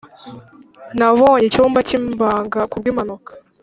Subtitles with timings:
[0.97, 3.31] nabonye icyumba cyibanga kubwimpanuka.